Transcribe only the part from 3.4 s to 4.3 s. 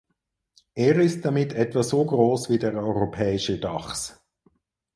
Dachs.